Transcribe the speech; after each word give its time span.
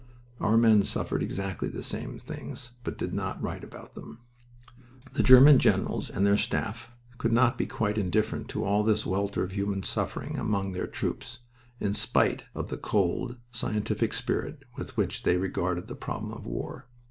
Our 0.39 0.57
men 0.57 0.83
suffered 0.83 1.21
exactly 1.21 1.69
the 1.69 1.83
same 1.83 2.17
things, 2.17 2.71
but 2.83 2.97
did 2.97 3.13
not 3.13 3.39
write 3.39 3.63
about 3.63 3.93
them. 3.93 4.17
The 5.13 5.21
German 5.21 5.59
generals 5.59 6.09
and 6.09 6.25
their 6.25 6.37
staffs 6.39 6.87
could 7.19 7.31
not 7.31 7.55
be 7.55 7.67
quite 7.67 7.99
indifferent 7.99 8.47
to 8.49 8.63
all 8.63 8.81
this 8.83 9.05
welter 9.05 9.43
of 9.43 9.51
human 9.51 9.83
suffering 9.83 10.39
among 10.39 10.71
their 10.71 10.87
troops, 10.87 11.41
in 11.79 11.93
spite 11.93 12.45
of 12.55 12.69
the 12.69 12.77
cold, 12.77 13.37
scientific 13.51 14.13
spirit 14.13 14.63
with 14.75 14.97
which 14.97 15.21
they 15.21 15.37
regarded 15.37 15.85
the 15.85 15.93
problem 15.93 16.31
of 16.31 16.47
war. 16.47 16.87